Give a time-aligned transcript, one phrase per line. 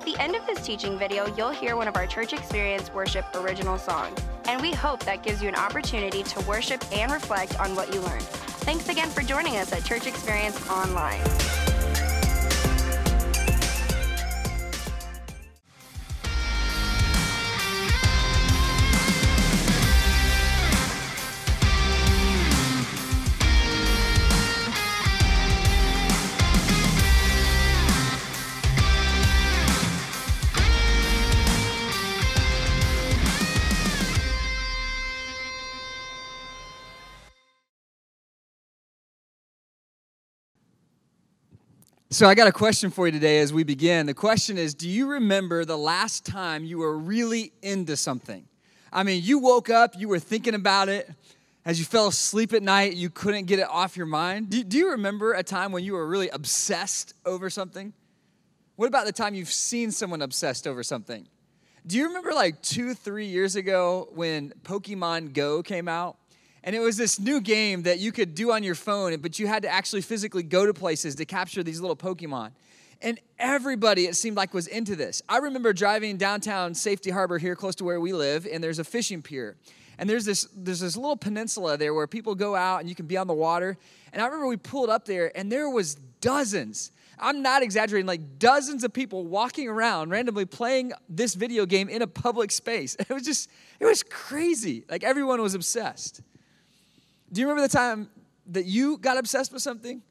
[0.00, 3.26] At the end of this teaching video, you'll hear one of our Church Experience Worship
[3.34, 7.76] original songs, and we hope that gives you an opportunity to worship and reflect on
[7.76, 8.22] what you learned.
[8.22, 11.20] Thanks again for joining us at Church Experience Online.
[42.12, 44.06] So, I got a question for you today as we begin.
[44.06, 48.48] The question is Do you remember the last time you were really into something?
[48.92, 51.08] I mean, you woke up, you were thinking about it.
[51.64, 54.50] As you fell asleep at night, you couldn't get it off your mind.
[54.50, 57.92] Do, do you remember a time when you were really obsessed over something?
[58.74, 61.28] What about the time you've seen someone obsessed over something?
[61.86, 66.16] Do you remember like two, three years ago when Pokemon Go came out?
[66.62, 69.46] And it was this new game that you could do on your phone, but you
[69.46, 72.50] had to actually physically go to places to capture these little Pokemon.
[73.02, 75.22] And everybody, it seemed like, was into this.
[75.28, 78.84] I remember driving downtown Safety Harbor here close to where we live, and there's a
[78.84, 79.56] fishing pier.
[79.98, 83.06] And there's this, there's this little peninsula there where people go out and you can
[83.06, 83.76] be on the water.
[84.12, 86.92] And I remember we pulled up there, and there was dozens.
[87.18, 92.02] I'm not exaggerating, like dozens of people walking around randomly playing this video game in
[92.02, 92.96] a public space.
[93.08, 94.84] It was just, it was crazy.
[94.90, 96.22] Like everyone was obsessed.
[97.32, 98.10] Do you remember the time
[98.46, 100.02] that you got obsessed with something?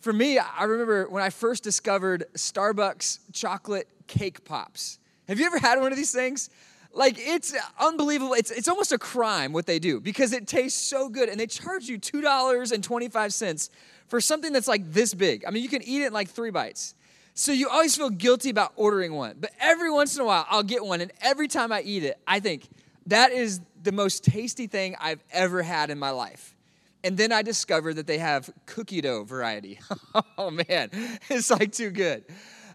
[0.00, 4.98] For me, I remember when I first discovered Starbucks chocolate cake pops.
[5.26, 6.48] Have you ever had one of these things?
[6.92, 8.34] Like, it's unbelievable.
[8.34, 11.46] It's, it's almost a crime what they do because it tastes so good and they
[11.46, 13.70] charge you $2.25
[14.06, 15.44] for something that's like this big.
[15.44, 16.94] I mean, you can eat it in like three bites.
[17.34, 19.36] So you always feel guilty about ordering one.
[19.40, 21.00] But every once in a while, I'll get one.
[21.00, 22.68] And every time I eat it, I think
[23.06, 26.56] that is the most tasty thing I've ever had in my life.
[27.02, 29.80] And then I discovered that they have cookie dough variety.
[30.38, 30.90] oh man,
[31.28, 32.24] it's like too good.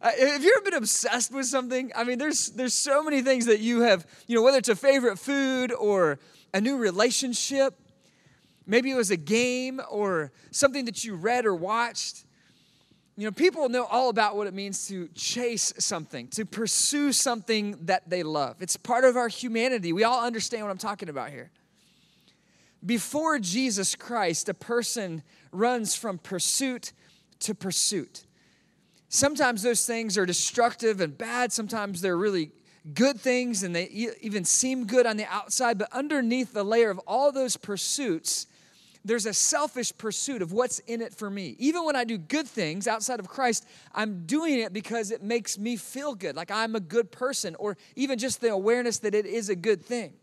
[0.01, 1.91] Uh, have you ever been obsessed with something?
[1.95, 4.75] I mean, there's there's so many things that you have, you know, whether it's a
[4.75, 6.19] favorite food or
[6.53, 7.73] a new relationship,
[8.65, 12.25] maybe it was a game or something that you read or watched.
[13.17, 17.77] You know, people know all about what it means to chase something, to pursue something
[17.85, 18.61] that they love.
[18.61, 19.93] It's part of our humanity.
[19.93, 21.49] We all understand what I'm talking about here.
[22.85, 26.94] Before Jesus Christ, a person runs from pursuit
[27.40, 28.25] to pursuit.
[29.09, 32.51] Sometimes those things are destructive and bad, sometimes they're really
[32.94, 33.85] good things and they
[34.22, 38.46] even seem good on the outside, but underneath the layer of all those pursuits,
[39.03, 41.56] there's a selfish pursuit of what's in it for me.
[41.59, 45.57] Even when I do good things outside of Christ, I'm doing it because it makes
[45.57, 49.25] me feel good, like I'm a good person, or even just the awareness that it
[49.25, 50.13] is a good thing.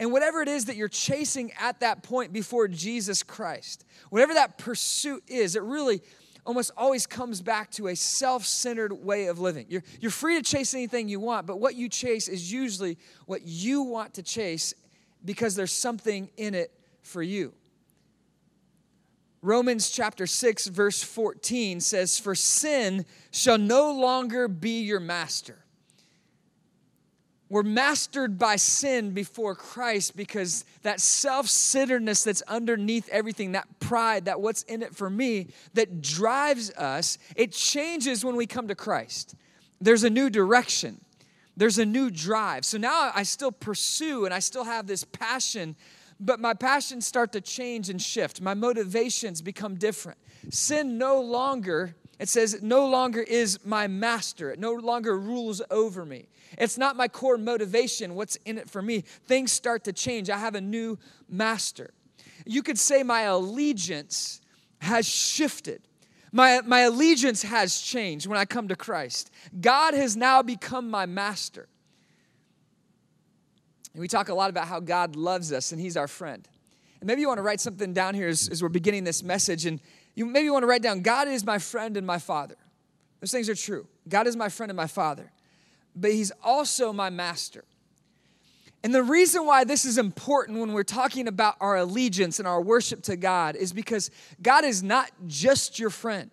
[0.00, 4.56] And whatever it is that you're chasing at that point before Jesus Christ, whatever that
[4.56, 6.00] pursuit is, it really
[6.46, 9.66] almost always comes back to a self centered way of living.
[9.68, 12.96] You're, you're free to chase anything you want, but what you chase is usually
[13.26, 14.72] what you want to chase
[15.22, 16.72] because there's something in it
[17.02, 17.52] for you.
[19.42, 25.58] Romans chapter 6, verse 14 says, For sin shall no longer be your master
[27.50, 34.26] we're mastered by sin before Christ because that self centeredness that's underneath everything, that pride,
[34.26, 38.76] that what's in it for me, that drives us, it changes when we come to
[38.76, 39.34] Christ.
[39.80, 41.00] There's a new direction,
[41.56, 42.64] there's a new drive.
[42.64, 45.74] So now I still pursue and I still have this passion,
[46.20, 48.40] but my passions start to change and shift.
[48.40, 50.18] My motivations become different.
[50.50, 54.50] Sin no longer it says, it no longer is my master.
[54.50, 56.28] It no longer rules over me.
[56.58, 59.00] It's not my core motivation, what's in it for me.
[59.00, 60.30] Things start to change.
[60.30, 60.98] I have a new
[61.28, 61.92] master.
[62.46, 64.40] You could say my allegiance
[64.80, 65.82] has shifted.
[66.32, 69.30] My, my allegiance has changed when I come to Christ.
[69.60, 71.68] God has now become my master.
[73.92, 76.46] And we talk a lot about how God loves us and He's our friend.
[77.00, 79.66] And maybe you want to write something down here as, as we're beginning this message.
[79.66, 79.80] And
[80.14, 82.56] you maybe want to write down God is my friend and my father.
[83.20, 83.86] Those things are true.
[84.08, 85.30] God is my friend and my father,
[85.94, 87.64] but He's also my master.
[88.82, 92.62] And the reason why this is important when we're talking about our allegiance and our
[92.62, 94.10] worship to God is because
[94.40, 96.30] God is not just your friend.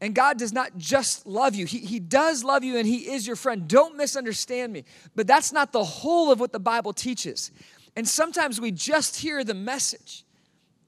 [0.00, 3.26] And God does not just love you, He, he does love you and He is
[3.26, 3.66] your friend.
[3.66, 4.84] Don't misunderstand me.
[5.14, 7.50] But that's not the whole of what the Bible teaches.
[7.96, 10.24] And sometimes we just hear the message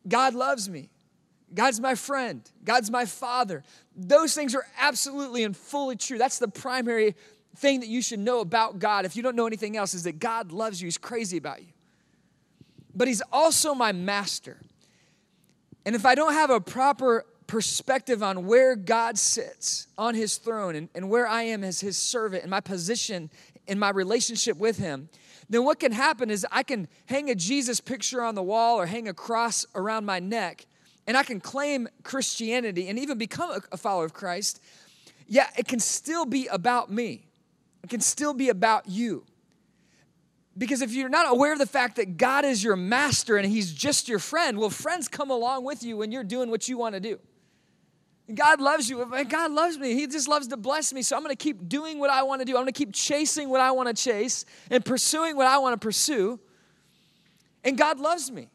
[0.07, 0.91] God loves me,
[1.55, 3.65] God's my friend, God's my father.
[3.97, 6.19] Those things are absolutely and fully true.
[6.19, 7.17] That's the primary
[7.57, 10.19] thing that you should know about God, if you don't know anything else, is that
[10.19, 10.87] God loves you.
[10.87, 11.69] He's crazy about you.
[12.95, 14.59] But He's also my master.
[15.85, 20.75] And if I don't have a proper perspective on where God sits on His throne
[20.75, 23.31] and, and where I am as His servant and my position
[23.67, 25.09] in my relationship with Him,
[25.49, 28.87] then what can happen is I can hang a Jesus picture on the wall or
[28.87, 30.67] hang a cross around my neck,
[31.07, 34.61] and I can claim Christianity and even become a follower of Christ.
[35.29, 37.26] Yeah, it can still be about me.
[37.87, 39.25] It can still be about you.
[40.59, 43.73] Because if you're not aware of the fact that God is your master and he's
[43.73, 46.97] just your friend, well, friends come along with you when you're doing what you want
[46.97, 47.21] to do.
[48.35, 49.07] God loves you.
[49.29, 49.95] God loves me.
[49.95, 51.01] He just loves to bless me.
[51.03, 52.57] So I'm going to keep doing what I want to do.
[52.57, 55.81] I'm going to keep chasing what I want to chase and pursuing what I want
[55.81, 56.41] to pursue.
[57.63, 58.49] And God loves me.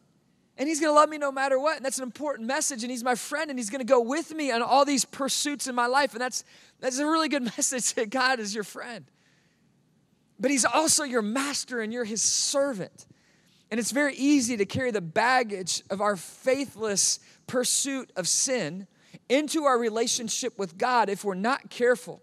[0.57, 1.77] And He's going to love me no matter what.
[1.77, 2.83] And that's an important message.
[2.83, 5.67] And He's my friend and He's going to go with me on all these pursuits
[5.67, 6.11] in my life.
[6.11, 6.43] And that's,
[6.81, 9.05] that's a really good message that God is your friend
[10.41, 13.05] but he's also your master and you're his servant.
[13.69, 18.87] And it's very easy to carry the baggage of our faithless pursuit of sin
[19.29, 22.21] into our relationship with God if we're not careful.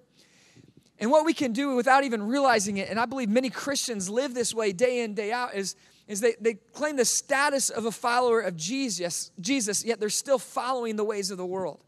[0.99, 4.35] And what we can do without even realizing it, and I believe many Christians live
[4.35, 5.77] this way day in, day out, is,
[6.09, 10.41] is they, they claim the status of a follower of Jesus, Jesus, yet they're still
[10.41, 11.79] following the ways of the world.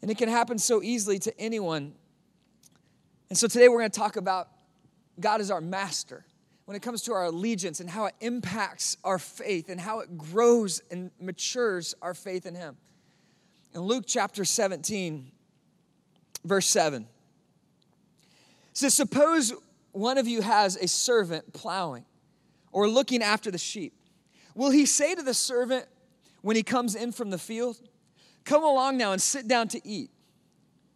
[0.00, 1.92] And it can happen so easily to anyone
[3.30, 4.48] and so today we're going to talk about
[5.20, 6.24] God as our master
[6.64, 10.16] when it comes to our allegiance and how it impacts our faith and how it
[10.16, 12.76] grows and matures our faith in Him.
[13.74, 15.30] In Luke chapter 17,
[16.44, 17.08] verse 7, it
[18.72, 19.52] says, Suppose
[19.92, 22.04] one of you has a servant plowing
[22.72, 23.94] or looking after the sheep.
[24.54, 25.86] Will he say to the servant
[26.42, 27.78] when he comes in from the field,
[28.44, 30.10] Come along now and sit down to eat?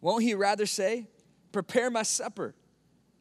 [0.01, 1.07] Won't he rather say,
[1.53, 2.53] prepare my supper.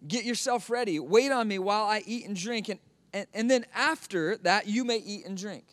[0.09, 0.99] Get yourself ready.
[0.99, 2.69] Wait on me while I eat and drink.
[2.69, 2.81] And,
[3.13, 5.65] and, and then after that, you may eat and drink.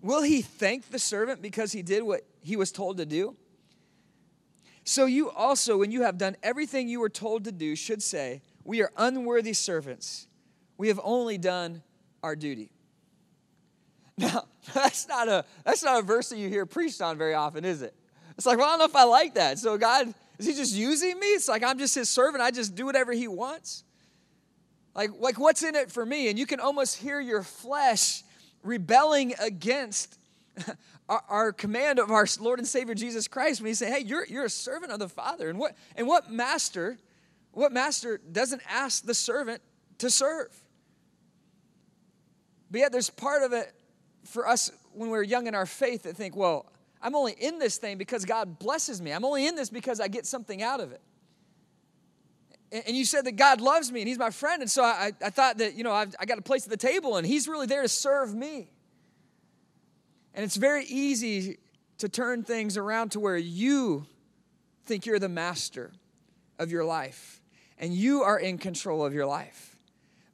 [0.00, 3.36] Will he thank the servant because he did what he was told to do?
[4.84, 8.42] So you also, when you have done everything you were told to do, should say,
[8.64, 10.26] We are unworthy servants.
[10.76, 11.82] We have only done
[12.22, 12.70] our duty.
[14.18, 17.64] Now, that's not a that's not a verse that you hear preached on very often,
[17.64, 17.94] is it?
[18.36, 19.58] It's like, well, I don't know if I like that.
[19.58, 21.26] So God, is he just using me?
[21.28, 22.42] It's like I'm just his servant.
[22.42, 23.84] I just do whatever he wants.
[24.94, 26.28] Like, like what's in it for me?
[26.28, 28.22] And you can almost hear your flesh
[28.62, 30.18] rebelling against
[31.08, 34.26] our, our, command of our Lord and Savior Jesus Christ when he say, hey, you're,
[34.26, 35.48] you're a servant of the Father.
[35.48, 36.98] And what, and what master,
[37.52, 39.62] what master doesn't ask the servant
[39.98, 40.48] to serve?
[42.70, 43.72] But yet there's part of it
[44.24, 46.71] for us when we're young in our faith that think, well,
[47.02, 49.10] I'm only in this thing because God blesses me.
[49.10, 51.00] I'm only in this because I get something out of it.
[52.86, 54.62] And you said that God loves me and He's my friend.
[54.62, 56.76] And so I, I thought that, you know, I've, I got a place at the
[56.76, 58.70] table and He's really there to serve me.
[60.32, 61.58] And it's very easy
[61.98, 64.06] to turn things around to where you
[64.86, 65.92] think you're the master
[66.58, 67.42] of your life
[67.78, 69.76] and you are in control of your life.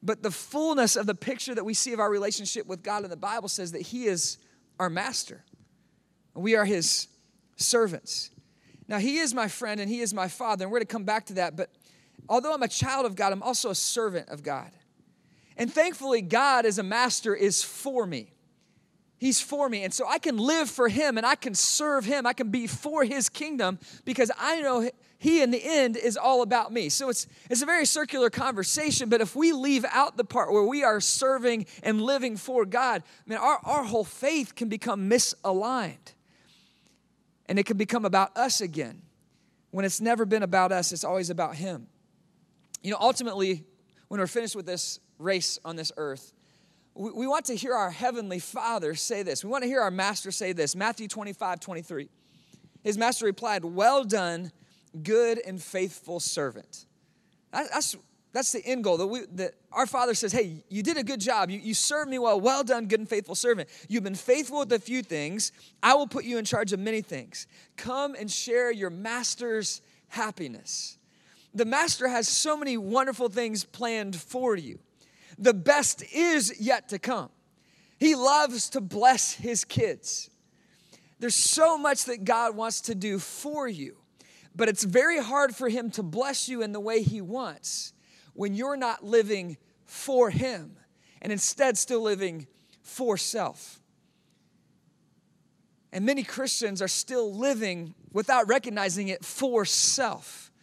[0.01, 3.09] But the fullness of the picture that we see of our relationship with God in
[3.09, 4.37] the Bible says that He is
[4.79, 5.43] our master.
[6.33, 7.07] We are his
[7.55, 8.31] servants.
[8.87, 11.03] Now, he is my friend and he is my father, and we're going to come
[11.03, 11.55] back to that.
[11.55, 11.69] But
[12.27, 14.71] although I'm a child of God, I'm also a servant of God.
[15.55, 18.33] And thankfully, God as a master is for me.
[19.19, 19.83] He's for me.
[19.83, 22.25] And so I can live for him and I can serve him.
[22.25, 26.41] I can be for his kingdom because I know he in the end is all
[26.41, 26.87] about me.
[26.87, 30.63] So it's it's a very circular conversation, but if we leave out the part where
[30.63, 35.09] we are serving and living for God, I mean our, our whole faith can become
[35.09, 36.13] misaligned
[37.49, 39.01] and it can become about us again.
[39.71, 41.87] When it's never been about us, it's always about Him.
[42.83, 43.65] You know, ultimately,
[44.07, 46.31] when we're finished with this race on this earth,
[46.93, 49.43] we, we want to hear our Heavenly Father say this.
[49.43, 52.09] We want to hear our Master say this Matthew 25, 23.
[52.83, 54.51] His Master replied, Well done,
[55.01, 56.85] good and faithful servant.
[57.51, 57.95] That's,
[58.31, 58.97] that's the end goal.
[58.97, 61.49] That, we, that our Father says, Hey, you did a good job.
[61.49, 62.39] You, you served me well.
[62.39, 63.69] Well done, good and faithful servant.
[63.87, 65.51] You've been faithful with a few things.
[65.81, 67.47] I will put you in charge of many things.
[67.75, 70.97] Come and share your Master's happiness.
[71.53, 74.79] The master has so many wonderful things planned for you.
[75.39, 77.29] The best is yet to come.
[77.99, 80.29] He loves to bless his kids.
[81.19, 83.97] There's so much that God wants to do for you,
[84.55, 87.93] but it's very hard for him to bless you in the way he wants
[88.39, 90.77] when you're not living for him
[91.21, 92.47] and instead still living
[92.81, 93.81] for self.
[95.91, 100.53] And many Christians are still living without recognizing it for self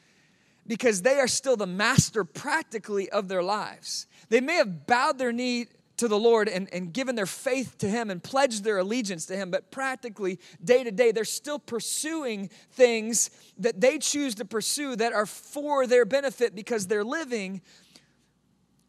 [0.67, 4.07] because they are still the master practically of their lives.
[4.31, 5.67] They may have bowed their knee
[5.99, 9.37] to the Lord and, and given their faith to Him and pledged their allegiance to
[9.37, 14.97] Him, but practically, day to day, they're still pursuing things that they choose to pursue
[14.97, 17.63] that are for their benefit because they're living,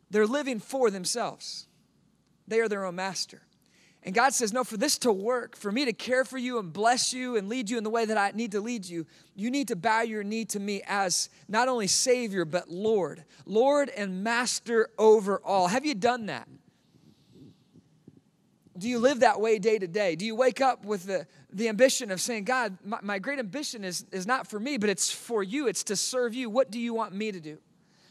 [0.10, 1.68] they're living for themselves.
[2.48, 3.42] They are their own master.
[4.04, 6.72] And God says, No, for this to work, for me to care for you and
[6.72, 9.52] bless you and lead you in the way that I need to lead you, you
[9.52, 13.26] need to bow your knee to me as not only Savior, but Lord.
[13.46, 15.68] Lord and Master over all.
[15.68, 16.48] Have you done that?
[18.78, 20.16] Do you live that way day to day?
[20.16, 23.84] Do you wake up with the, the ambition of saying, God, my, my great ambition
[23.84, 26.50] is, is not for me, but it's for you, it's to serve you.
[26.50, 27.58] What do you want me to do?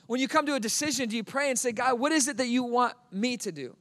[0.07, 2.37] When you come to a decision, do you pray and say, God, what is it
[2.37, 3.77] that you want me to do?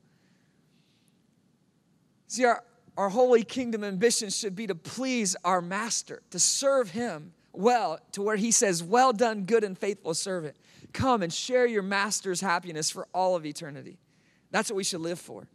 [2.27, 2.63] See, our,
[2.97, 8.21] our holy kingdom ambition should be to please our master, to serve him well, to
[8.21, 10.55] where he says, Well done, good and faithful servant.
[10.93, 13.97] Come and share your master's happiness for all of eternity.
[14.51, 15.47] That's what we should live for.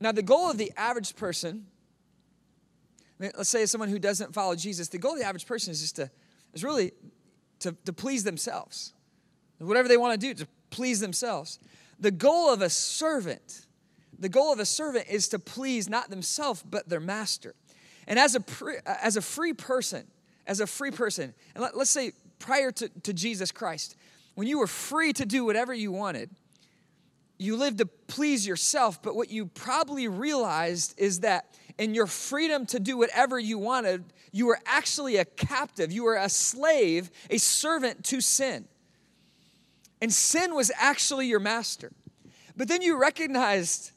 [0.00, 1.66] Now, the goal of the average person,
[3.18, 5.96] let's say someone who doesn't follow Jesus, the goal of the average person is just
[5.96, 6.10] to,
[6.52, 6.92] is really
[7.60, 8.92] to, to please themselves.
[9.58, 11.58] Whatever they want to do, to please themselves.
[12.00, 13.64] The goal of a servant
[14.18, 17.54] the goal of a servant is to please not themselves, but their master.
[18.06, 18.42] And as a,
[18.86, 20.06] as a free person,
[20.46, 23.96] as a free person, and let, us say prior to, to Jesus Christ,
[24.34, 26.30] when you were free to do whatever you wanted,
[27.38, 31.46] you lived to please yourself, but what you probably realized is that
[31.78, 35.92] in your freedom to do whatever you wanted, you were actually a captive.
[35.92, 38.66] You were a slave, a servant to sin.
[40.00, 41.92] And sin was actually your master.
[42.56, 43.92] But then you recognized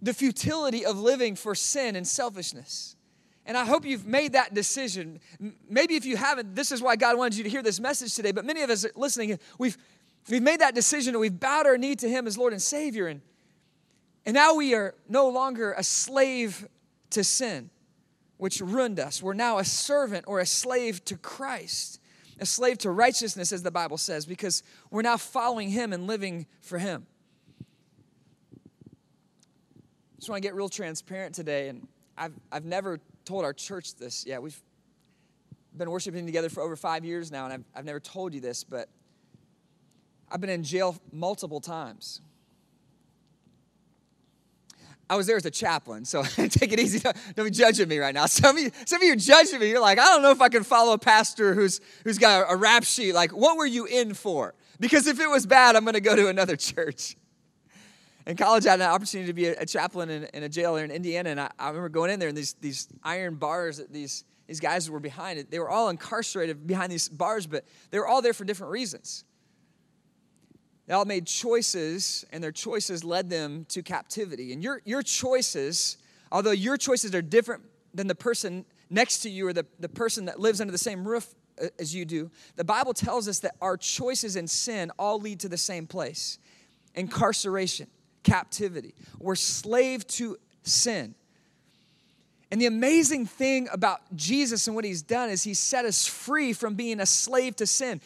[0.00, 2.96] the futility of living for sin and selfishness.
[3.44, 5.20] And I hope you've made that decision.
[5.68, 8.30] Maybe if you haven't, this is why God wanted you to hear this message today.
[8.30, 9.76] But many of us listening, we've,
[10.30, 13.06] we've made that decision and we've bowed our knee to Him as Lord and Savior.
[13.06, 13.20] And,
[14.26, 16.68] and now we are no longer a slave
[17.10, 17.70] to sin,
[18.36, 19.22] which ruined us.
[19.22, 22.00] We're now a servant or a slave to Christ,
[22.40, 26.46] a slave to righteousness, as the Bible says, because we're now following Him and living
[26.60, 27.06] for Him
[30.18, 34.26] just want to get real transparent today, and I've, I've never told our church this
[34.26, 34.42] yet.
[34.42, 34.60] We've
[35.76, 38.64] been worshiping together for over five years now, and I've, I've never told you this,
[38.64, 38.88] but
[40.30, 42.20] I've been in jail multiple times.
[45.10, 46.98] I was there as a chaplain, so take it easy.
[46.98, 48.26] Don't, be judging me right now.
[48.26, 49.70] Some of, you, some of you are judging me.
[49.70, 52.56] You're like, I don't know if I can follow a pastor who's, who's got a,
[52.56, 53.14] rap sheet.
[53.14, 54.54] Like, what were you in for?
[54.78, 57.16] Because if it was bad, I'm going to go to another church
[58.28, 60.74] in college, I had an opportunity to be a, a chaplain in, in, a jail
[60.74, 63.78] there in Indiana, and I, I, remember going in there and these these iron bars
[63.78, 65.50] that these these guys were behind it.
[65.50, 69.24] They were all incarcerated behind these bars, but they were all there for different reasons.
[70.88, 74.54] They all made choices, and their choices led them to captivity.
[74.54, 75.98] And your your choices,
[76.32, 80.24] although your choices are different than the person next to you or the, the person
[80.24, 83.54] that lives under the same roof uh, as you do, the Bible tells us that
[83.60, 86.38] our choices in sin all lead to the same place
[86.94, 87.86] incarceration
[88.22, 88.94] captivity.
[89.18, 91.14] We're slave to sin.
[92.50, 96.54] And the amazing thing about Jesus and what he's done is he set us free
[96.54, 98.00] from being a slave to sin.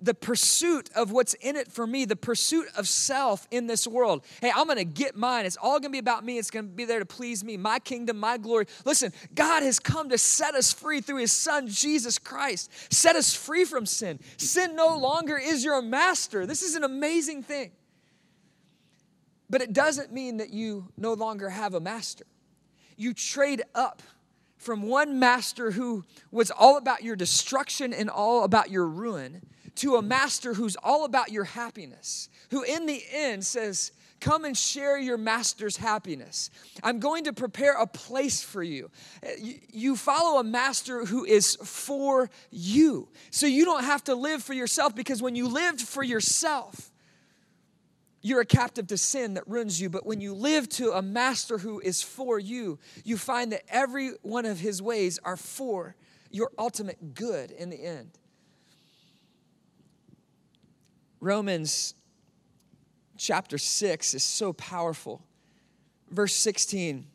[0.00, 4.24] The pursuit of what's in it for me, the pursuit of self in this world.
[4.40, 5.46] Hey, I'm gonna get mine.
[5.46, 6.38] It's all gonna be about me.
[6.38, 8.66] It's gonna be there to please me, my kingdom, my glory.
[8.84, 12.70] Listen, God has come to set us free through his son, Jesus Christ.
[12.92, 14.18] Set us free from sin.
[14.36, 16.44] Sin no longer is your master.
[16.44, 17.70] This is an amazing thing.
[19.50, 22.24] But it doesn't mean that you no longer have a master.
[22.96, 24.02] You trade up
[24.58, 29.40] from one master who was all about your destruction and all about your ruin
[29.78, 34.56] to a master who's all about your happiness, who in the end says, Come and
[34.56, 36.50] share your master's happiness.
[36.82, 38.90] I'm going to prepare a place for you.
[39.38, 43.08] You follow a master who is for you.
[43.30, 46.90] So you don't have to live for yourself because when you lived for yourself,
[48.20, 49.88] you're a captive to sin that ruins you.
[49.88, 54.10] But when you live to a master who is for you, you find that every
[54.22, 55.94] one of his ways are for
[56.30, 58.10] your ultimate good in the end.
[61.20, 61.94] Romans
[63.16, 65.22] chapter 6 is so powerful.
[66.10, 67.06] Verse 16.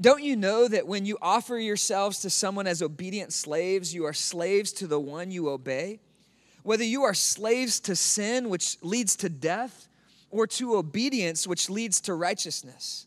[0.00, 4.12] Don't you know that when you offer yourselves to someone as obedient slaves, you are
[4.12, 6.00] slaves to the one you obey?
[6.64, 9.88] Whether you are slaves to sin, which leads to death,
[10.30, 13.06] or to obedience, which leads to righteousness.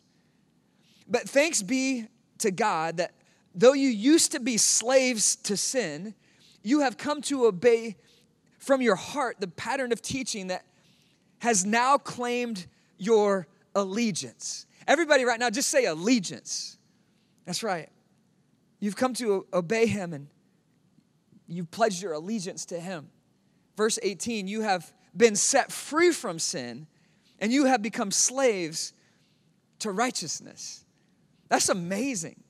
[1.09, 2.07] But thanks be
[2.37, 3.13] to God that
[3.53, 6.13] though you used to be slaves to sin,
[6.63, 7.97] you have come to obey
[8.57, 10.65] from your heart the pattern of teaching that
[11.39, 12.65] has now claimed
[12.97, 14.65] your allegiance.
[14.87, 16.77] Everybody, right now, just say allegiance.
[17.45, 17.89] That's right.
[18.79, 20.27] You've come to obey him and
[21.47, 23.09] you've pledged your allegiance to him.
[23.75, 26.87] Verse 18, you have been set free from sin
[27.39, 28.93] and you have become slaves
[29.79, 30.83] to righteousness.
[31.49, 32.43] That's amazing.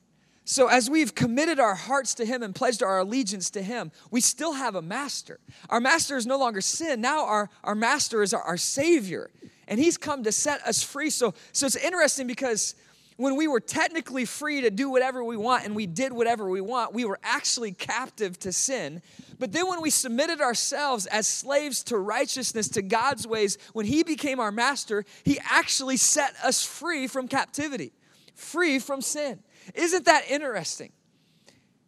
[0.50, 4.22] So, as we've committed our hearts to Him and pledged our allegiance to Him, we
[4.22, 5.40] still have a master.
[5.68, 7.02] Our master is no longer sin.
[7.02, 9.30] Now, our, our master is our, our Savior,
[9.68, 11.10] and He's come to set us free.
[11.10, 12.74] So, so, it's interesting because
[13.18, 16.62] when we were technically free to do whatever we want and we did whatever we
[16.62, 19.02] want, we were actually captive to sin.
[19.38, 24.02] But then when we submitted ourselves as slaves to righteousness, to God's ways, when He
[24.02, 27.92] became our master, He actually set us free from captivity,
[28.34, 29.40] free from sin.
[29.74, 30.92] Isn't that interesting?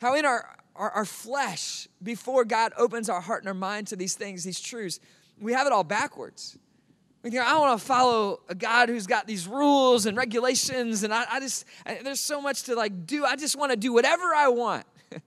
[0.01, 3.97] How in our, our, our, flesh, before God opens our heart and our mind to
[3.97, 4.99] these things, these truths,
[5.41, 6.59] we have it all backwards.
[7.23, 11.13] We think, I want to follow a God who's got these rules and regulations, and
[11.13, 13.27] I, I just, I, there's so much to like do.
[13.27, 14.87] I just want to do whatever I want.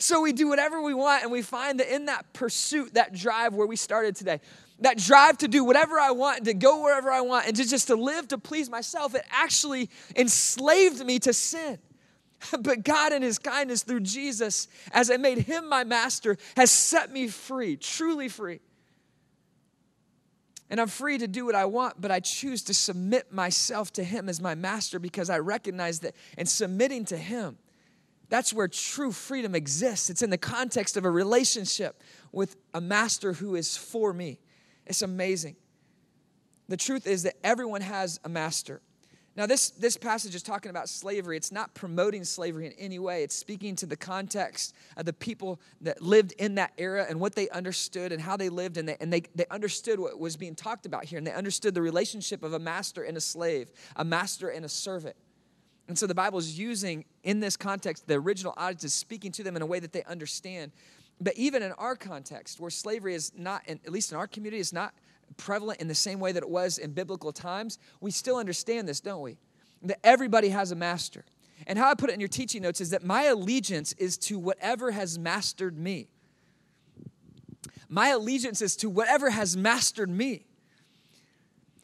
[0.00, 3.54] so we do whatever we want, and we find that in that pursuit, that drive
[3.54, 4.40] where we started today,
[4.80, 7.88] that drive to do whatever I want to go wherever I want and to just
[7.88, 11.78] to live to please myself, it actually enslaved me to sin.
[12.58, 17.12] But God, in His kindness through Jesus, as I made Him my master, has set
[17.12, 18.60] me free, truly free.
[20.70, 24.04] And I'm free to do what I want, but I choose to submit myself to
[24.04, 27.58] Him as my master because I recognize that in submitting to Him,
[28.30, 30.08] that's where true freedom exists.
[30.08, 32.00] It's in the context of a relationship
[32.32, 34.38] with a master who is for me.
[34.90, 35.54] It's amazing.
[36.68, 38.82] The truth is that everyone has a master.
[39.36, 41.36] Now, this, this passage is talking about slavery.
[41.36, 43.22] It's not promoting slavery in any way.
[43.22, 47.36] It's speaking to the context of the people that lived in that era and what
[47.36, 48.78] they understood and how they lived.
[48.78, 51.18] And they, and they, they understood what was being talked about here.
[51.18, 54.68] And they understood the relationship of a master and a slave, a master and a
[54.68, 55.14] servant.
[55.86, 59.44] And so the Bible is using, in this context, the original audience is speaking to
[59.44, 60.72] them in a way that they understand.
[61.20, 64.72] But even in our context, where slavery is not, at least in our community, is
[64.72, 64.94] not
[65.36, 69.00] prevalent in the same way that it was in biblical times, we still understand this,
[69.00, 69.36] don't we?
[69.82, 71.24] That everybody has a master.
[71.66, 74.38] And how I put it in your teaching notes is that my allegiance is to
[74.38, 76.08] whatever has mastered me.
[77.88, 80.46] My allegiance is to whatever has mastered me.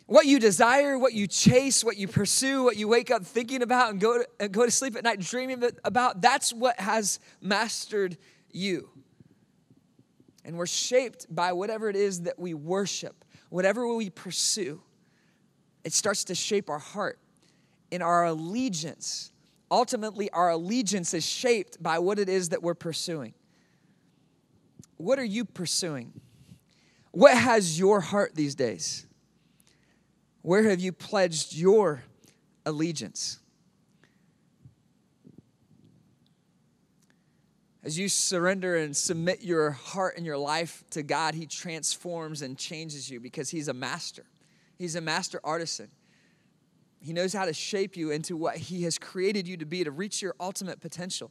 [0.07, 3.91] What you desire, what you chase, what you pursue, what you wake up thinking about
[3.91, 8.17] and go to, and go to sleep at night dreaming about, that's what has mastered
[8.51, 8.89] you
[10.47, 14.81] and we're shaped by whatever it is that we worship, whatever we pursue,
[15.85, 17.19] it starts to shape our heart
[17.91, 19.33] in our allegiance.
[19.73, 23.35] Ultimately, our allegiance is shaped by what it is that we're pursuing.
[24.99, 26.13] What are you pursuing?
[27.11, 29.05] What has your heart these days?
[30.43, 32.05] Where have you pledged your
[32.65, 33.41] allegiance?
[37.87, 42.59] As you surrender and submit your heart and your life to God, He transforms and
[42.59, 44.25] changes you because He's a master.
[44.77, 45.93] He's a master artisan.
[47.01, 49.93] He knows how to shape you into what He has created you to be to
[49.93, 51.31] reach your ultimate potential.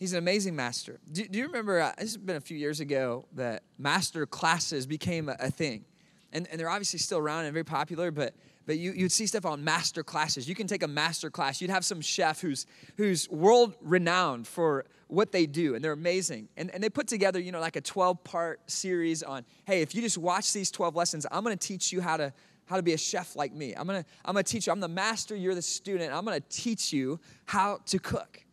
[0.00, 0.98] He's an amazing master.
[1.12, 4.84] Do, do you remember, uh, this has been a few years ago, that master classes
[4.84, 5.84] became a, a thing?
[6.32, 8.34] And, and they're obviously still around and very popular, but
[8.68, 10.46] but you, you'd see stuff on master classes.
[10.46, 11.62] You can take a master class.
[11.62, 12.66] You'd have some chef who's,
[12.98, 16.50] who's world renowned for what they do, and they're amazing.
[16.54, 19.94] And, and they put together, you know, like a 12 part series on, hey, if
[19.94, 22.30] you just watch these 12 lessons, I'm gonna teach you how to,
[22.66, 23.72] how to be a chef like me.
[23.72, 26.12] I'm gonna, I'm gonna teach you, I'm the master, you're the student.
[26.12, 28.44] I'm gonna teach you how to cook.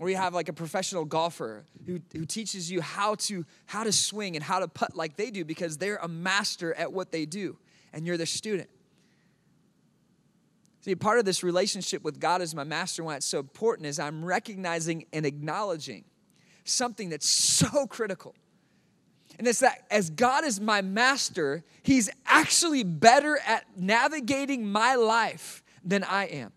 [0.00, 3.92] Or you have like a professional golfer who, who teaches you how to, how to
[3.92, 7.26] swing and how to putt like they do because they're a master at what they
[7.26, 7.56] do,
[7.92, 8.68] and you're the student.
[10.84, 13.98] See, part of this relationship with God as my master, why it's so important, is
[13.98, 16.04] I'm recognizing and acknowledging
[16.64, 18.34] something that's so critical.
[19.38, 25.64] And it's that as God is my master, He's actually better at navigating my life
[25.82, 26.52] than I am.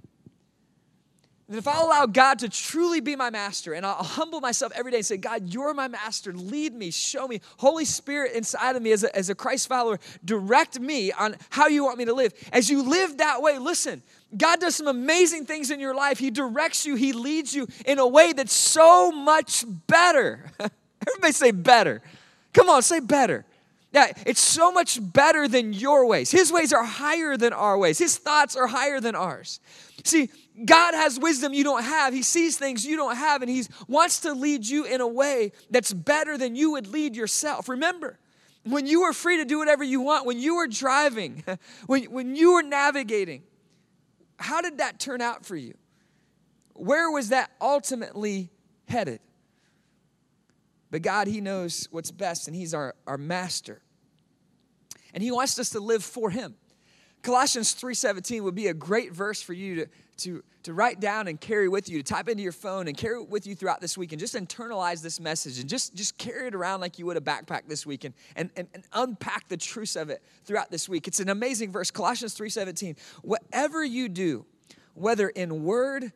[1.49, 4.97] If I allow God to truly be my master and I'll humble myself every day
[4.97, 7.39] and say, God, you're my master, lead me, show me.
[7.55, 11.67] Holy Spirit inside of me as a, as a Christ follower, direct me on how
[11.67, 12.33] you want me to live.
[12.51, 14.01] As you live that way, listen,
[14.35, 16.19] God does some amazing things in your life.
[16.19, 20.51] He directs you, He leads you in a way that's so much better.
[21.07, 22.01] Everybody say better.
[22.51, 23.45] Come on, say better.
[23.93, 26.29] Yeah, it's so much better than your ways.
[26.29, 29.61] His ways are higher than our ways, His thoughts are higher than ours.
[30.03, 30.29] See,
[30.65, 32.13] God has wisdom you don't have.
[32.13, 35.51] He sees things you don't have, and He wants to lead you in a way
[35.69, 37.69] that's better than you would lead yourself.
[37.69, 38.17] Remember,
[38.63, 41.43] when you were free to do whatever you want, when you were driving,
[41.85, 43.43] when, when you were navigating,
[44.39, 45.75] how did that turn out for you?
[46.73, 48.49] Where was that ultimately
[48.87, 49.19] headed?
[50.89, 53.81] But God, He knows what's best, and He's our, our master.
[55.13, 56.55] And He wants us to live for Him.
[57.21, 59.87] Colossians 3:17 would be a great verse for you to,
[60.17, 63.21] to, to write down and carry with you, to type into your phone and carry
[63.21, 66.47] it with you throughout this week and just internalize this message and just, just carry
[66.47, 69.57] it around like you would a backpack this week and, and, and, and unpack the
[69.57, 71.07] truths of it throughout this week.
[71.07, 72.97] It's an amazing verse, Colossians 3:17.
[73.21, 74.45] Whatever you do,
[74.93, 76.11] whether in word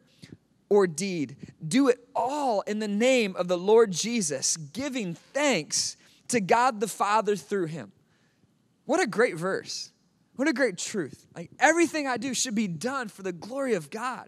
[0.71, 1.35] or deed.
[1.67, 5.97] Do it all in the name of the Lord Jesus, giving thanks
[6.29, 7.91] to God the Father through him.
[8.85, 9.90] What a great verse.
[10.41, 11.27] What a great truth.
[11.35, 14.27] Like everything I do should be done for the glory of God.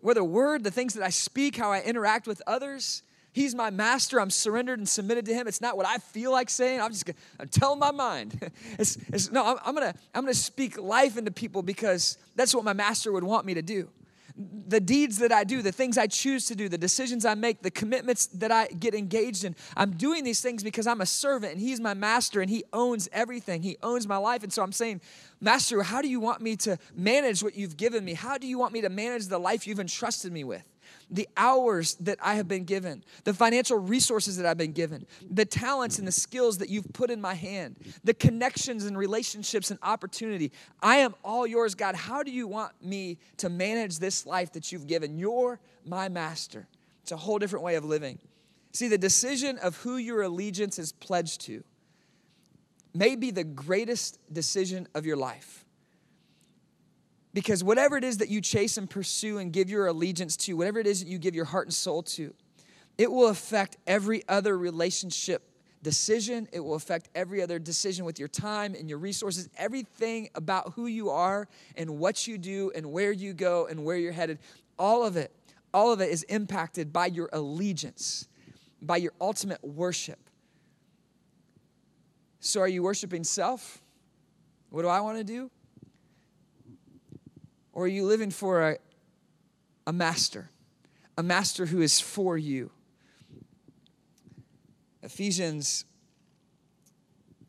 [0.00, 4.22] Whether word, the things that I speak, how I interact with others, He's my master.
[4.22, 5.46] I'm surrendered and submitted to him.
[5.46, 6.80] It's not what I feel like saying.
[6.80, 8.50] I'm just gonna, I'm telling my mind.
[8.78, 12.64] It's, it's, no, I'm, I'm, gonna I'm gonna speak life into people because that's what
[12.64, 13.90] my master would want me to do
[14.38, 17.62] the deeds that I do, the things I choose to do, the decisions I make,
[17.62, 19.56] the commitments that I get engaged in.
[19.76, 23.08] I'm doing these things because I'm a servant and He's my master and He owns
[23.12, 23.62] everything.
[23.62, 24.42] He owns my life.
[24.44, 25.00] And so I'm saying,
[25.40, 28.14] Master, how do you want me to manage what you've given me?
[28.14, 30.62] How do you want me to manage the life you've entrusted me with?
[31.10, 35.44] The hours that I have been given, the financial resources that I've been given, the
[35.44, 39.78] talents and the skills that you've put in my hand, the connections and relationships and
[39.82, 40.52] opportunity.
[40.82, 41.94] I am all yours, God.
[41.94, 45.18] How do you want me to manage this life that you've given?
[45.18, 46.68] You're my master.
[47.02, 48.18] It's a whole different way of living.
[48.72, 51.64] See, the decision of who your allegiance is pledged to
[52.94, 55.64] may be the greatest decision of your life.
[57.34, 60.78] Because whatever it is that you chase and pursue and give your allegiance to, whatever
[60.78, 62.34] it is that you give your heart and soul to,
[62.96, 65.42] it will affect every other relationship
[65.82, 66.48] decision.
[66.52, 69.48] It will affect every other decision with your time and your resources.
[69.56, 73.96] Everything about who you are and what you do and where you go and where
[73.96, 74.38] you're headed,
[74.78, 75.32] all of it,
[75.72, 78.26] all of it is impacted by your allegiance,
[78.82, 80.18] by your ultimate worship.
[82.40, 83.82] So, are you worshiping self?
[84.70, 85.50] What do I want to do?
[87.78, 88.78] Or are you living for a,
[89.86, 90.50] a master,
[91.16, 92.72] a master who is for you?
[95.04, 95.84] Ephesians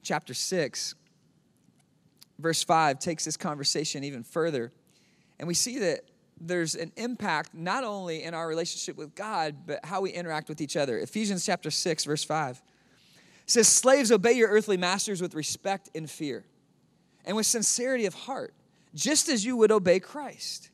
[0.03, 0.93] chapter 6,
[2.37, 4.71] verse 5 takes this conversation even further.
[5.39, 6.01] And we see that
[6.39, 10.61] there's an impact not only in our relationship with God, but how we interact with
[10.61, 10.99] each other.
[10.99, 12.61] Ephesians chapter 6, verse 5
[13.47, 16.45] says, Slaves, obey your earthly masters with respect and fear,
[17.25, 18.53] and with sincerity of heart
[18.93, 20.69] just as you would obey Christ.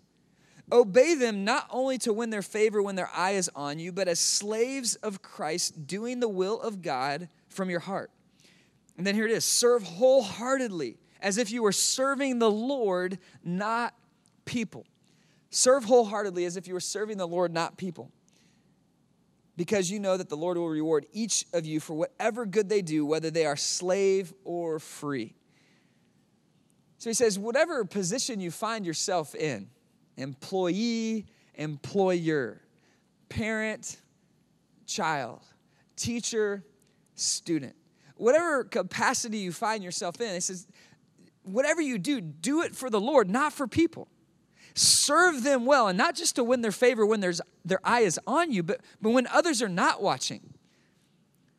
[0.71, 4.07] Obey them not only to win their favor when their eye is on you, but
[4.07, 8.09] as slaves of Christ, doing the will of God from your heart.
[8.97, 13.93] And then here it is serve wholeheartedly, as if you were serving the Lord, not
[14.45, 14.85] people.
[15.49, 18.11] Serve wholeheartedly as if you were serving the Lord, not people.
[19.57, 22.81] Because you know that the Lord will reward each of you for whatever good they
[22.81, 25.35] do, whether they are slave or free.
[27.05, 29.69] So he says, whatever position you find yourself in
[30.17, 32.63] employee, employer,
[33.29, 34.01] parent,
[34.87, 35.43] child,
[35.95, 36.63] teacher,
[37.13, 37.75] student,
[38.15, 40.65] whatever capacity you find yourself in, he says,
[41.43, 44.07] whatever you do, do it for the Lord, not for people.
[44.73, 48.19] Serve them well, and not just to win their favor when there's, their eye is
[48.25, 50.55] on you, but, but when others are not watching.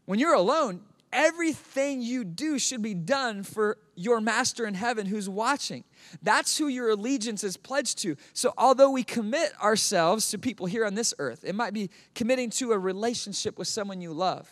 [0.06, 0.80] When you're alone,
[1.12, 5.84] everything you do should be done for your master in heaven who's watching.
[6.22, 8.16] That's who your allegiance is pledged to.
[8.32, 12.50] So, although we commit ourselves to people here on this earth, it might be committing
[12.50, 14.50] to a relationship with someone you love,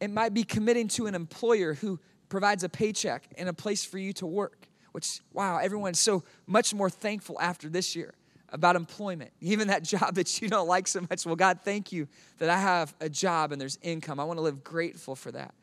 [0.00, 3.98] it might be committing to an employer who provides a paycheck and a place for
[3.98, 8.14] you to work, which, wow, everyone's so much more thankful after this year
[8.52, 11.26] about employment, even that job that you don't like so much.
[11.26, 14.20] Well, God, thank you that I have a job and there's income.
[14.20, 15.54] I want to live grateful for that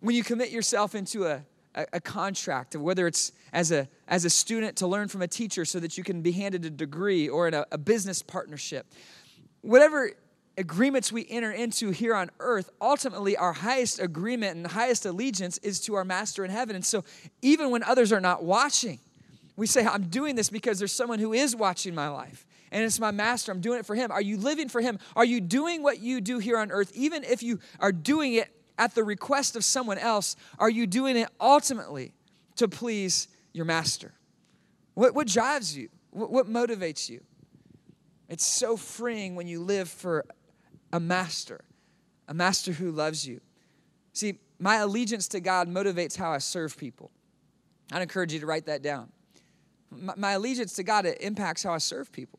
[0.00, 1.42] when you commit yourself into a,
[1.74, 5.64] a, a contract, whether it's as a, as a student to learn from a teacher
[5.64, 8.86] so that you can be handed a degree or in a, a business partnership.
[9.62, 10.12] Whatever
[10.56, 15.80] agreements we enter into here on earth, ultimately our highest agreement and highest allegiance is
[15.80, 16.74] to our master in heaven.
[16.74, 17.04] And so
[17.42, 18.98] even when others are not watching,
[19.56, 22.46] we say, I'm doing this because there's someone who is watching my life.
[22.70, 23.50] And it's my master.
[23.50, 24.10] I'm doing it for him.
[24.10, 24.98] Are you living for him?
[25.16, 28.50] Are you doing what you do here on earth, even if you are doing it
[28.78, 30.36] at the request of someone else?
[30.58, 32.14] Are you doing it ultimately
[32.56, 34.14] to please your master?
[34.94, 35.88] What, what drives you?
[36.10, 37.20] What, what motivates you?
[38.28, 40.24] It's so freeing when you live for
[40.92, 41.64] a master,
[42.26, 43.40] a master who loves you.
[44.12, 47.10] See, my allegiance to God motivates how I serve people.
[47.92, 49.12] I'd encourage you to write that down
[49.90, 52.38] my, my allegiance to God, it impacts how I serve people.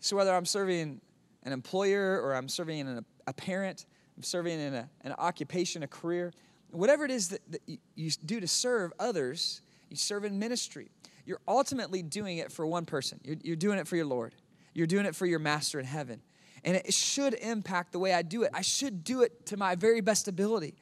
[0.00, 1.00] So whether I'm serving
[1.42, 3.86] an employer or I'm serving in a, parent,
[4.20, 6.32] serving in a, an occupation, a career,
[6.70, 10.88] whatever it is that, that you, you do to serve others, you serve in ministry.
[11.24, 13.20] You're ultimately doing it for one person.
[13.24, 14.34] You're, you're doing it for your Lord.
[14.74, 16.20] You're doing it for your master in heaven.
[16.64, 18.50] And it should impact the way I do it.
[18.52, 20.74] I should do it to my very best ability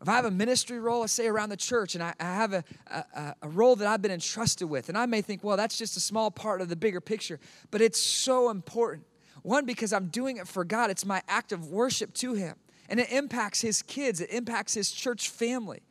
[0.00, 2.52] if I have a ministry role, let's say around the church, and I, I have
[2.52, 5.78] a, a, a, role that I've been entrusted with, and I may think, well, that's
[5.78, 9.04] just a small part of the bigger picture, but it's so important.
[9.46, 12.56] One, because I'm doing it for God, it's my act of worship to Him,
[12.88, 15.82] and it impacts His kids, it impacts His church family.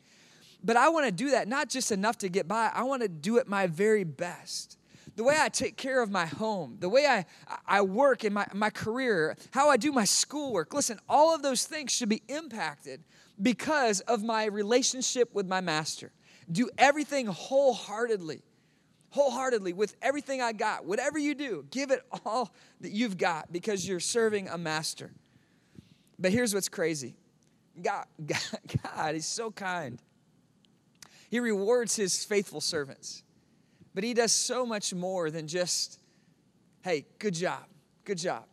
[0.62, 3.08] But I want to do that not just enough to get by, I want to
[3.08, 4.76] do it my very best
[5.14, 7.24] the way I take care of my home, the way I,
[7.66, 10.74] I work in my, my career, how I do my schoolwork.
[10.74, 13.02] Listen, all of those things should be impacted
[13.40, 16.12] because of my relationship with my master.
[16.52, 18.42] Do everything wholeheartedly,
[19.16, 20.84] wholeheartedly with everything I got.
[20.84, 22.52] Whatever you do, give it all
[22.82, 25.10] that you've got because you're serving a master.
[26.18, 27.16] But here's what's crazy
[27.82, 28.38] God, God,
[28.84, 30.00] God is so kind.
[31.30, 33.22] He rewards his faithful servants.
[33.94, 35.98] But he does so much more than just,
[36.82, 37.64] hey, good job,
[38.04, 38.44] good job.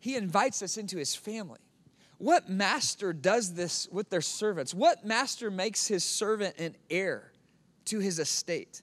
[0.00, 1.60] He invites us into his family.
[2.18, 4.74] What master does this with their servants?
[4.74, 7.30] What master makes his servant an heir
[7.86, 8.82] to his estate?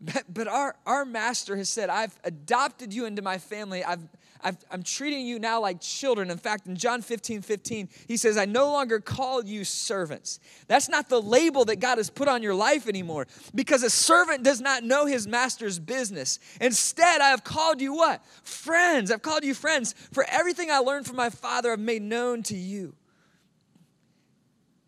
[0.00, 3.84] But, but our, our master has said, I've adopted you into my family.
[3.84, 4.00] I've,
[4.42, 6.30] i am treating you now like children.
[6.30, 10.40] In fact, in John 15 15, he says, I no longer call you servants.
[10.66, 14.42] That's not the label that God has put on your life anymore because a servant
[14.42, 16.38] does not know his master's business.
[16.60, 18.24] Instead, I have called you what?
[18.42, 19.10] Friends.
[19.10, 19.94] I've called you friends.
[20.12, 22.94] For everything I learned from my Father, I've made known to you.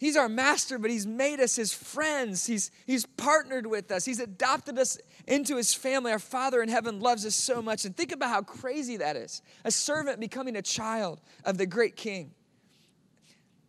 [0.03, 2.45] He's our master, but he's made us his friends.
[2.45, 4.05] He's, he's partnered with us.
[4.05, 6.11] He's adopted us into his family.
[6.11, 7.85] Our Father in heaven loves us so much.
[7.85, 11.95] And think about how crazy that is a servant becoming a child of the great
[11.95, 12.33] king.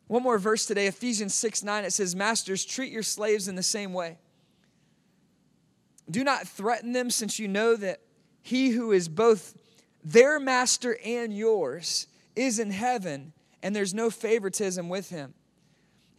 [0.08, 3.62] One more verse today, Ephesians 6 9, it says, Masters, treat your slaves in the
[3.62, 4.18] same way.
[6.10, 8.00] Do not threaten them, since you know that
[8.42, 9.56] he who is both
[10.04, 15.36] their master and yours is in heaven, and there's no favoritism with him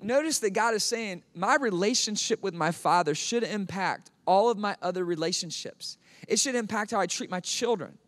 [0.05, 4.77] notice that God is saying, my relationship with my Father should impact all of my
[4.83, 5.99] other relationships.
[6.29, 7.99] It should impact how I treat my children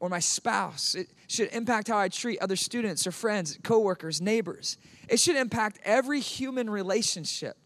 [0.00, 0.94] or my spouse.
[0.94, 4.76] It should impact how I treat other students or friends, coworkers, neighbors.
[5.08, 7.56] It should impact every human relationship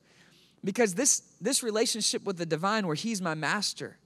[0.65, 3.99] because this, this relationship with the divine, where He's my master,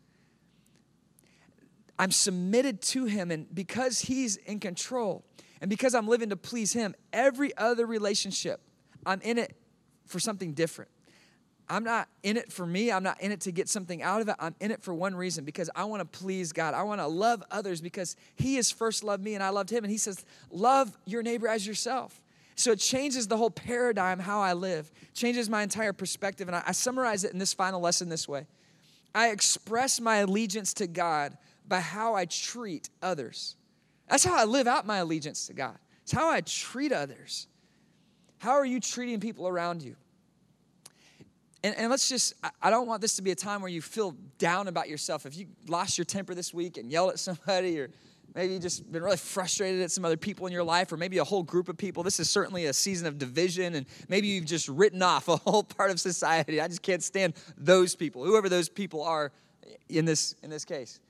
[1.98, 5.24] I'm submitted to Him, and because He's in control
[5.60, 8.60] and because I'm living to please Him, every other relationship
[9.06, 9.56] I'm in it
[10.04, 10.90] for something different.
[11.68, 12.92] I'm not in it for me.
[12.92, 14.36] I'm not in it to get something out of it.
[14.38, 16.74] I'm in it for one reason because I want to please God.
[16.74, 19.82] I want to love others because He has first loved me and I loved Him.
[19.82, 22.22] And He says, Love your neighbor as yourself.
[22.54, 26.48] So it changes the whole paradigm, how I live, changes my entire perspective.
[26.48, 28.46] And I, I summarize it in this final lesson this way
[29.14, 33.56] I express my allegiance to God by how I treat others.
[34.08, 35.76] That's how I live out my allegiance to God.
[36.02, 37.48] It's how I treat others.
[38.38, 39.96] How are you treating people around you?
[41.64, 44.14] And, and, let's just, I don't want this to be a time where you feel
[44.38, 45.26] down about yourself.
[45.26, 47.90] If you lost your temper this week and yelled at somebody, or
[48.34, 51.18] maybe you just been really frustrated at some other people in your life, or maybe
[51.18, 54.44] a whole group of people, this is certainly a season of division, and maybe you've
[54.44, 56.60] just written off a whole part of society.
[56.60, 59.32] I just can't stand those people, whoever those people are
[59.88, 61.00] in this, in this case.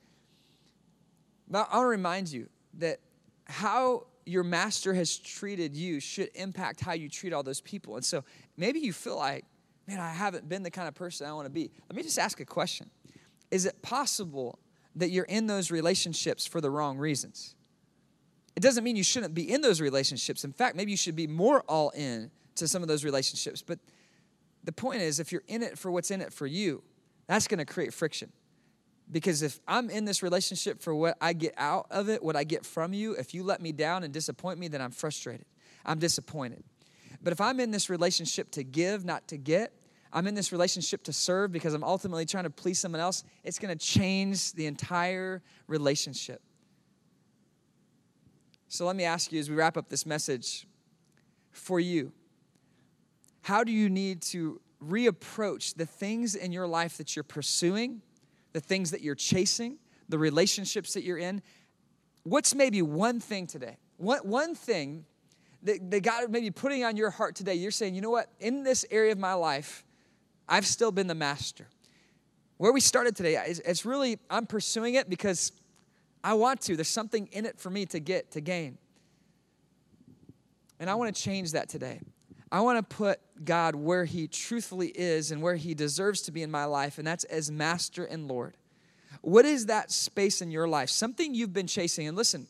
[1.49, 2.99] But I want to remind you that
[3.45, 7.95] how your master has treated you should impact how you treat all those people.
[7.95, 8.23] And so
[8.57, 9.45] maybe you feel like,
[9.87, 11.71] man, I haven't been the kind of person I want to be.
[11.89, 12.89] Let me just ask a question
[13.51, 14.59] Is it possible
[14.95, 17.55] that you're in those relationships for the wrong reasons?
[18.55, 20.43] It doesn't mean you shouldn't be in those relationships.
[20.43, 23.61] In fact, maybe you should be more all in to some of those relationships.
[23.61, 23.79] But
[24.63, 26.83] the point is, if you're in it for what's in it for you,
[27.27, 28.31] that's going to create friction.
[29.09, 32.43] Because if I'm in this relationship for what I get out of it, what I
[32.43, 35.45] get from you, if you let me down and disappoint me, then I'm frustrated.
[35.85, 36.63] I'm disappointed.
[37.21, 39.73] But if I'm in this relationship to give, not to get,
[40.11, 43.59] I'm in this relationship to serve because I'm ultimately trying to please someone else, it's
[43.59, 46.41] going to change the entire relationship.
[48.67, 50.67] So let me ask you as we wrap up this message
[51.51, 52.11] for you,
[53.41, 58.01] how do you need to reapproach the things in your life that you're pursuing,
[58.57, 59.77] the things that you're chasing,
[60.09, 61.43] the relationships that you're in?
[62.23, 63.77] What's maybe one thing today?
[63.97, 65.05] One, one thing
[65.61, 67.53] that, that God may be putting on your heart today.
[67.53, 68.31] You're saying, you know what?
[68.39, 69.85] In this area of my life,
[70.49, 71.67] I've still been the master.
[72.57, 75.51] Where we started today, it's really, I'm pursuing it because
[76.23, 76.75] I want to.
[76.75, 78.79] There's something in it for me to get, to gain.
[80.79, 81.99] And I want to change that today.
[82.51, 86.41] I want to put God where He truthfully is and where He deserves to be
[86.41, 88.55] in my life, and that's as Master and Lord.
[89.21, 90.89] What is that space in your life?
[90.89, 92.07] Something you've been chasing.
[92.07, 92.47] And listen,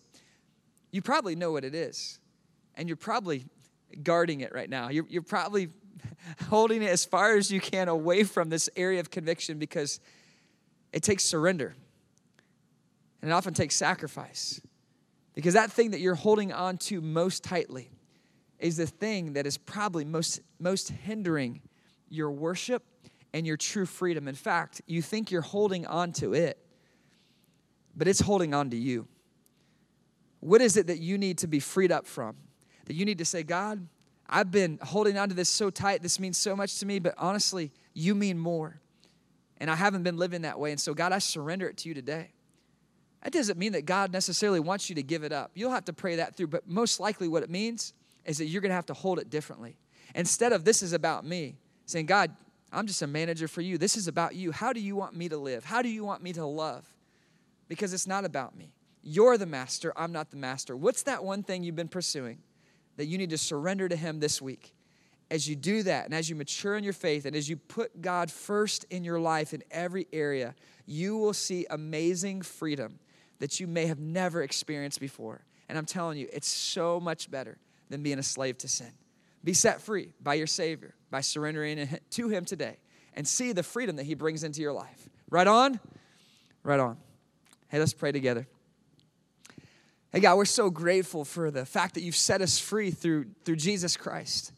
[0.92, 2.20] you probably know what it is,
[2.76, 3.46] and you're probably
[4.04, 4.90] guarding it right now.
[4.90, 5.70] You're, you're probably
[6.50, 10.00] holding it as far as you can away from this area of conviction because
[10.94, 11.76] it takes surrender.
[13.22, 14.62] And it often takes sacrifice.
[15.34, 17.90] Because that thing that you're holding on to most tightly
[18.60, 21.62] is the thing that is probably most, most hindering
[22.10, 22.84] your worship
[23.34, 24.28] and your true freedom.
[24.28, 26.58] In fact, you think you're holding on to it,
[27.96, 29.08] but it's holding on to you.
[30.40, 32.36] What is it that you need to be freed up from?
[32.86, 33.88] That you need to say, God,
[34.30, 36.02] I've been holding on to this so tight.
[36.02, 38.80] This means so much to me, but honestly, you mean more.
[39.58, 40.72] And I haven't been living that way.
[40.72, 42.32] And so, God, I surrender it to you today.
[43.24, 45.52] That doesn't mean that God necessarily wants you to give it up.
[45.56, 47.94] You'll have to pray that through, but most likely what it means
[48.28, 49.78] is that you're going to have to hold it differently.
[50.14, 52.36] Instead of this is about me, saying, God,
[52.72, 53.78] I'm just a manager for you.
[53.78, 54.52] This is about you.
[54.52, 55.64] How do you want me to live?
[55.64, 56.86] How do you want me to love?
[57.70, 58.74] Because it's not about me.
[59.02, 59.94] You're the master.
[59.96, 60.76] I'm not the master.
[60.76, 62.40] What's that one thing you've been pursuing
[62.98, 64.74] that you need to surrender to Him this week?
[65.32, 68.02] As you do that, and as you mature in your faith, and as you put
[68.02, 73.00] God first in your life in every area, you will see amazing freedom
[73.40, 75.44] that you may have never experienced before.
[75.70, 77.58] And I'm telling you, it's so much better
[77.90, 78.92] than being a slave to sin.
[79.44, 82.78] Be set free by your Savior by surrendering to Him today
[83.14, 85.10] and see the freedom that He brings into your life.
[85.30, 85.80] Right on?
[86.64, 86.98] Right on.
[87.70, 88.48] Hey, let's pray together.
[90.12, 93.58] Hey, God, we're so grateful for the fact that you've set us free through, through
[93.58, 94.54] Jesus Christ.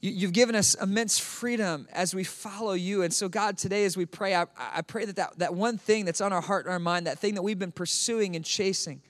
[0.00, 3.02] You, have given us immense freedom as we follow you.
[3.02, 6.04] And so, God, today as we pray, I, I pray that, that that one thing
[6.04, 9.02] that's on our heart and our mind, that thing that we've been pursuing and chasing,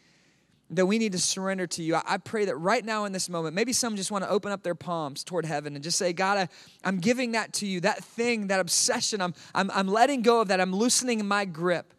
[0.71, 1.97] that we need to surrender to you.
[2.05, 4.63] I pray that right now in this moment, maybe some just want to open up
[4.63, 6.49] their palms toward heaven and just say, God, I,
[6.83, 9.21] I'm giving that to you, that thing, that obsession.
[9.21, 10.61] I'm, I'm, I'm letting go of that.
[10.61, 11.95] I'm loosening my grip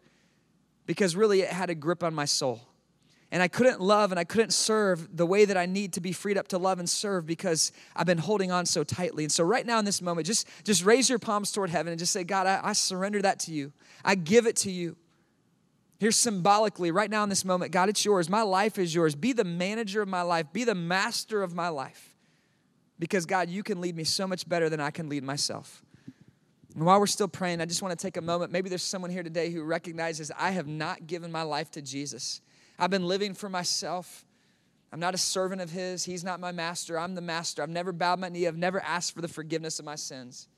[0.84, 2.60] because really it had a grip on my soul.
[3.30, 6.12] And I couldn't love and I couldn't serve the way that I need to be
[6.12, 9.24] freed up to love and serve because I've been holding on so tightly.
[9.24, 11.98] And so, right now in this moment, just, just raise your palms toward heaven and
[11.98, 13.72] just say, God, I, I surrender that to you.
[14.02, 14.96] I give it to you.
[15.98, 18.28] Here's symbolically, right now in this moment, God, it's yours.
[18.28, 19.16] My life is yours.
[19.16, 22.14] Be the manager of my life, be the master of my life.
[23.00, 25.82] Because, God, you can lead me so much better than I can lead myself.
[26.74, 28.52] And while we're still praying, I just want to take a moment.
[28.52, 32.40] Maybe there's someone here today who recognizes I have not given my life to Jesus.
[32.78, 34.24] I've been living for myself.
[34.92, 36.04] I'm not a servant of His.
[36.04, 36.98] He's not my master.
[36.98, 37.62] I'm the master.
[37.62, 38.46] I've never bowed my knee.
[38.46, 40.48] I've never asked for the forgiveness of my sins.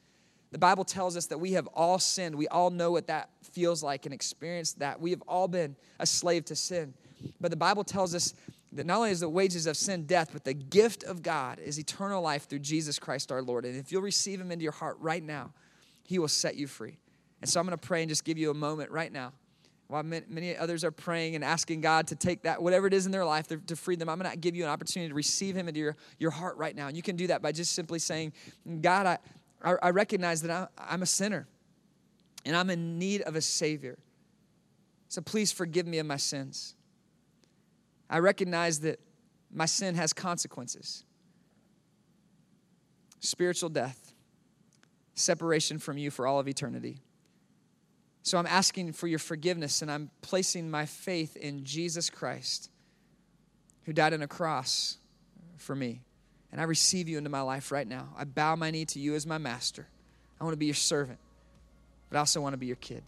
[0.50, 2.34] The Bible tells us that we have all sinned.
[2.34, 5.00] We all know what that feels like and experienced that.
[5.00, 6.94] We have all been a slave to sin.
[7.40, 8.34] But the Bible tells us
[8.72, 11.78] that not only is the wages of sin death, but the gift of God is
[11.78, 13.64] eternal life through Jesus Christ our Lord.
[13.64, 15.52] And if you'll receive Him into your heart right now,
[16.02, 16.98] He will set you free.
[17.40, 19.32] And so I'm going to pray and just give you a moment right now
[19.90, 23.12] while many others are praying and asking God to take that, whatever it is in
[23.12, 25.66] their life, to free them, I'm going to give you an opportunity to receive Him
[25.66, 26.86] into your, your heart right now.
[26.86, 28.32] And you can do that by just simply saying,
[28.82, 29.18] God, I,
[29.62, 31.46] I, I recognize that I, I'm a sinner
[32.44, 33.98] and I'm in need of a Savior.
[35.08, 36.74] So please forgive me of my sins.
[38.08, 39.00] I recognize that
[39.52, 41.04] my sin has consequences
[43.22, 44.14] spiritual death,
[45.14, 47.02] separation from you for all of eternity.
[48.22, 52.70] So I'm asking for your forgiveness and I'm placing my faith in Jesus Christ,
[53.84, 54.96] who died on a cross
[55.58, 56.00] for me.
[56.52, 58.08] And I receive you into my life right now.
[58.16, 59.86] I bow my knee to you as my master.
[60.40, 61.18] I want to be your servant,
[62.08, 63.02] but I also want to be your kid.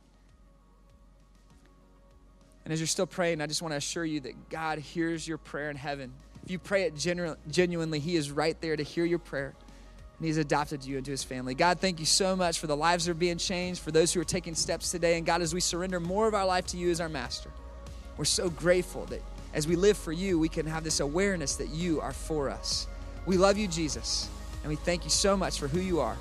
[2.65, 5.39] And as you're still praying, I just want to assure you that God hears your
[5.39, 6.13] prayer in heaven.
[6.45, 9.55] If you pray it genu- genuinely, He is right there to hear your prayer.
[10.19, 11.55] And He's adopted you into His family.
[11.55, 14.21] God, thank you so much for the lives that are being changed, for those who
[14.21, 15.17] are taking steps today.
[15.17, 17.51] And God, as we surrender more of our life to you as our master,
[18.17, 19.23] we're so grateful that
[19.55, 22.87] as we live for you, we can have this awareness that you are for us.
[23.25, 24.29] We love you, Jesus,
[24.63, 26.17] and we thank you so much for who you are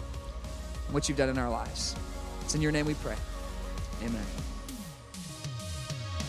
[0.86, 1.96] and what you've done in our lives.
[2.42, 3.16] It's in your name we pray.
[4.04, 4.26] Amen.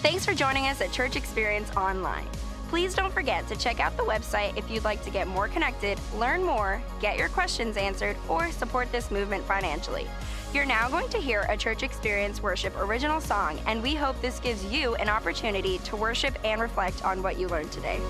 [0.03, 2.27] Thanks for joining us at Church Experience Online.
[2.71, 5.99] Please don't forget to check out the website if you'd like to get more connected,
[6.17, 10.07] learn more, get your questions answered, or support this movement financially.
[10.55, 14.41] You're now going to hear a Church Experience Worship original song, and we hope this
[14.41, 18.01] gives you an opportunity to worship and reflect on what you learned today.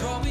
[0.00, 0.29] draw me